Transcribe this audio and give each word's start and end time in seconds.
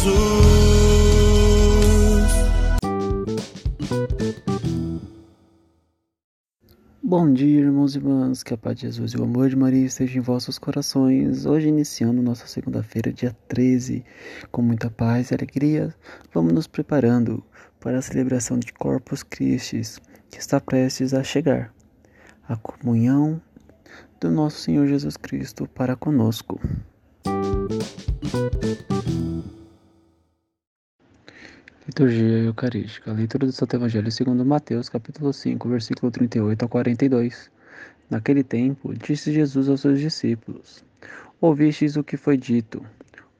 Jesus. 0.00 0.40
Bom 7.02 7.32
dia, 7.32 7.60
irmãos 7.60 7.94
e 7.94 7.98
irmãs, 7.98 8.42
que 8.42 8.54
a 8.54 8.56
paz 8.56 8.76
de 8.76 8.82
Jesus 8.82 9.12
e 9.12 9.18
o 9.18 9.24
amor 9.24 9.50
de 9.50 9.56
Maria 9.56 9.84
estejam 9.84 10.18
em 10.18 10.20
vossos 10.20 10.58
corações. 10.58 11.44
Hoje, 11.44 11.68
iniciando 11.68 12.22
nossa 12.22 12.46
segunda-feira, 12.46 13.12
dia 13.12 13.36
13, 13.48 14.02
com 14.50 14.62
muita 14.62 14.88
paz 14.88 15.30
e 15.30 15.34
alegria, 15.34 15.94
vamos 16.32 16.54
nos 16.54 16.66
preparando 16.66 17.44
para 17.78 17.98
a 17.98 18.02
celebração 18.02 18.58
de 18.58 18.72
Corpus 18.72 19.22
Christi, 19.22 19.82
que 20.30 20.38
está 20.38 20.60
prestes 20.60 21.12
a 21.12 21.22
chegar. 21.22 21.74
A 22.48 22.56
comunhão 22.56 23.40
do 24.18 24.30
nosso 24.30 24.60
Senhor 24.60 24.86
Jesus 24.86 25.16
Cristo 25.16 25.68
para 25.68 25.94
conosco. 25.94 26.58
Liturgia 31.90 32.44
Eucarística. 32.44 33.12
Leitura 33.12 33.46
do 33.46 33.52
Santo 33.52 33.74
Evangelho 33.74 34.12
segundo 34.12 34.46
Mateus, 34.46 34.88
capítulo 34.88 35.32
5, 35.32 35.68
versículo 35.68 36.12
38 36.12 36.64
a 36.64 36.68
42. 36.68 37.50
Naquele 38.08 38.44
tempo, 38.44 38.94
disse 38.94 39.32
Jesus 39.32 39.68
aos 39.68 39.80
seus 39.80 39.98
discípulos: 39.98 40.84
Ouvistes 41.40 41.96
o 41.96 42.04
que 42.04 42.16
foi 42.16 42.36
dito: 42.36 42.80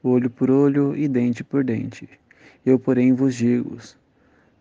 olho 0.03 0.29
por 0.29 0.51
olho 0.51 0.93
e 0.97 1.07
dente 1.07 1.45
por 1.45 1.63
dente. 1.63 2.09
Eu, 2.65 2.77
porém, 2.77 3.13
vos 3.13 3.35
digo: 3.35 3.77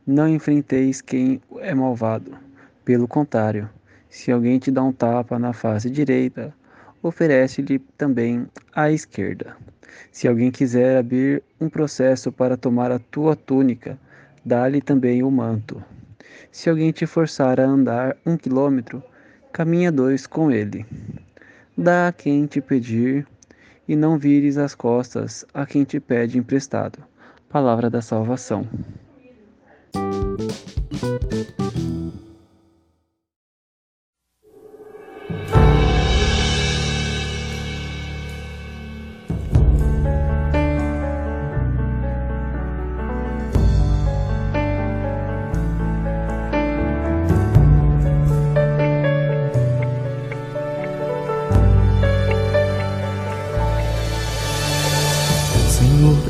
não 0.06 0.28
enfrenteis 0.28 1.00
quem 1.00 1.42
é 1.58 1.74
malvado. 1.74 2.38
Pelo 2.84 3.08
contrário, 3.08 3.68
se 4.08 4.30
alguém 4.30 4.60
te 4.60 4.70
dá 4.70 4.84
um 4.84 4.92
tapa 4.92 5.36
na 5.36 5.52
face 5.52 5.90
direita, 5.90 6.54
oferece-lhe 7.02 7.80
também 7.98 8.46
a 8.72 8.88
esquerda. 8.92 9.56
Se 10.12 10.26
alguém 10.26 10.50
quiser 10.50 10.98
abrir 10.98 11.42
um 11.60 11.68
processo 11.68 12.30
para 12.32 12.56
tomar 12.56 12.90
a 12.90 12.98
tua 12.98 13.34
túnica, 13.36 13.98
dá-lhe 14.44 14.80
também 14.80 15.22
o 15.22 15.30
manto. 15.30 15.82
Se 16.52 16.68
alguém 16.68 16.90
te 16.90 17.06
forçar 17.06 17.60
a 17.60 17.64
andar 17.64 18.16
um 18.26 18.36
quilômetro, 18.36 19.02
caminha 19.52 19.92
dois 19.92 20.26
com 20.26 20.50
ele. 20.50 20.84
Dá 21.76 22.08
a 22.08 22.12
quem 22.12 22.46
te 22.46 22.60
pedir, 22.60 23.26
e 23.90 23.96
não 23.96 24.16
vires 24.16 24.56
as 24.56 24.74
costas 24.74 25.44
a 25.52 25.66
quem 25.66 25.82
te 25.82 25.98
pede 25.98 26.38
emprestado. 26.38 26.98
Palavra 27.48 27.90
da 27.90 28.00
salvação. 28.00 28.64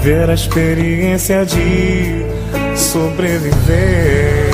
viver 0.00 0.30
a 0.30 0.34
experiência 0.34 1.44
de 1.44 2.24
sobreviver. 2.74 4.50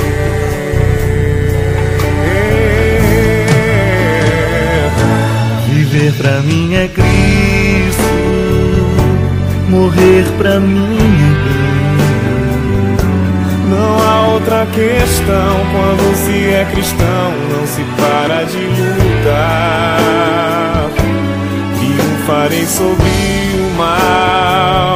Viver 5.69 6.13
pra 6.15 6.41
mim 6.41 6.75
é 6.75 6.89
Cristo, 6.89 8.03
morrer 9.69 10.25
pra 10.37 10.59
mim 10.59 10.99
é 10.99 11.57
Não 13.71 14.03
há 14.03 14.29
outra 14.33 14.67
questão 14.67 15.61
quando 15.71 16.17
se 16.17 16.51
é 16.51 16.67
cristão, 16.73 17.33
não 17.53 17.65
se 17.67 17.85
para 17.97 18.43
de 18.45 18.59
lutar. 18.99 19.97
Triunfarei 21.79 22.67
sobre 22.67 23.05
o 23.61 23.71
mal, 23.79 24.96